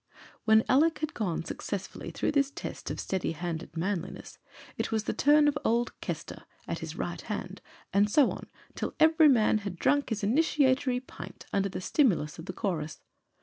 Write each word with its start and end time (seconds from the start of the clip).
When 0.45 0.63
Alick 0.67 0.97
had 0.97 1.13
gone 1.13 1.45
successfully 1.45 2.09
through 2.09 2.31
this 2.31 2.49
test 2.49 2.89
of 2.89 2.99
steady 2.99 3.33
handed 3.33 3.77
manliness, 3.77 4.39
it 4.75 4.91
was 4.91 5.03
the 5.03 5.13
turn 5.13 5.47
of 5.47 5.55
old 5.63 5.91
Kester, 6.01 6.45
at 6.67 6.79
his 6.79 6.95
right 6.95 7.21
hand 7.21 7.61
and 7.93 8.09
so 8.09 8.31
on, 8.31 8.47
till 8.73 8.95
every 8.99 9.29
man 9.29 9.59
had 9.59 9.75
drunk 9.75 10.09
his 10.09 10.23
initiatory 10.23 11.01
pint 11.01 11.45
under 11.53 11.69
the 11.69 11.81
stimulus 11.81 12.39
of 12.39 12.45
the 12.47 12.53
chorus. 12.53 12.99